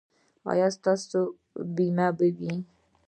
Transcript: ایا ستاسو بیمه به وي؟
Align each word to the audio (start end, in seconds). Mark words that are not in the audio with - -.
ایا 0.51 0.67
ستاسو 0.77 1.21
بیمه 1.75 2.07
به 2.17 2.27
وي؟ 2.37 2.53